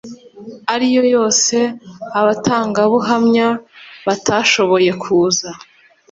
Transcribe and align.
ariyo 0.73 1.03
yose 1.15 1.57
abatangabuhamya 2.19 3.47
batashoboye 4.07 4.91
kuza 5.01 5.49